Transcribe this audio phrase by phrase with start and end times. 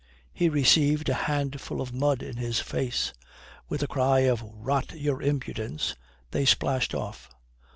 [0.33, 3.13] He received a handful of mud in his face.
[3.69, 5.95] With a cry of "Rot your impudence,"
[6.31, 7.29] they splashed off.